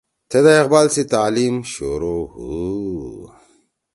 تھیدا 0.29 0.53
اقبال 0.61 0.87
سی 0.93 1.03
تعلیم 1.13 1.55
شروع 1.73 2.21
ہُو 2.35 2.51